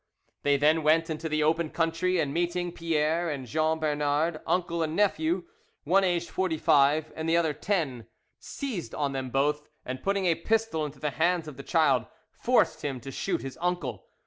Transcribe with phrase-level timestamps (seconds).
[0.41, 4.95] They then went into the open country and meeting Pierre and Jean Bernard, uncle and
[4.95, 5.43] nephew,
[5.83, 8.07] one aged forty five and the other ten,
[8.39, 12.81] seized on them both, and putting a pistol into the hands of the child, forced
[12.83, 14.07] him to shoot his uncle.